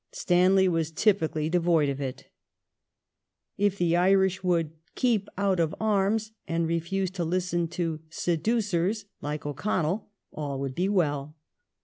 [0.11, 2.25] Stanley was typically devoid of it.
[3.55, 9.45] If the Irish would" keep out of arms," and refuse to listen to" seducers" like
[9.45, 11.35] O'Connell all would be well.